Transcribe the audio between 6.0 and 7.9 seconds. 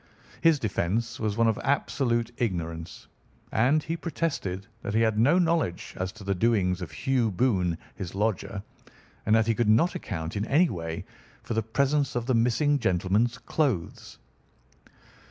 to the doings of Hugh Boone,